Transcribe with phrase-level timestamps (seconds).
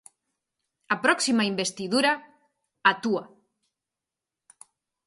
[0.93, 2.11] "A próxima investidura,
[2.89, 3.23] a túa".